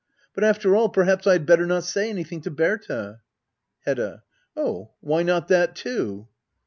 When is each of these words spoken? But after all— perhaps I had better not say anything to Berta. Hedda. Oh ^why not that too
But 0.33 0.43
after 0.43 0.75
all— 0.75 0.89
perhaps 0.89 1.27
I 1.27 1.33
had 1.33 1.45
better 1.45 1.67
not 1.67 1.83
say 1.83 2.09
anything 2.09 2.41
to 2.41 2.49
Berta. 2.49 3.19
Hedda. 3.85 4.23
Oh 4.57 4.93
^why 5.05 5.23
not 5.23 5.47
that 5.49 5.75
too 5.75 6.27